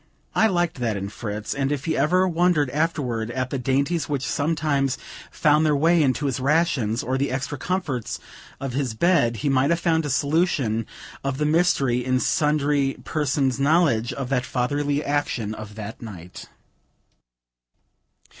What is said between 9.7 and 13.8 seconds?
found a solution of the mystery in sundry persons'